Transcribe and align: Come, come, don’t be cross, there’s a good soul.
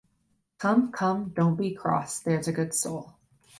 Come, 0.57 0.91
come, 0.91 1.29
don’t 1.35 1.57
be 1.59 1.75
cross, 1.75 2.19
there’s 2.21 2.47
a 2.47 2.51
good 2.51 2.73
soul. 2.73 3.13